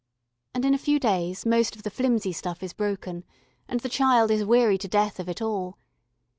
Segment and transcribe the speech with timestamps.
[0.55, 3.23] And in a couple of days most of the flimsy stuff is broken,
[3.67, 5.77] and the child is weary to death of it all.